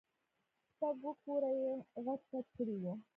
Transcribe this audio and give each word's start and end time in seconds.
شپږ 0.71 0.97
اوه 1.03 1.13
كوره 1.23 1.51
يې 1.61 1.71
خچ 2.05 2.21
پچ 2.29 2.45
كړي 2.55 2.75
وو. 2.81 2.93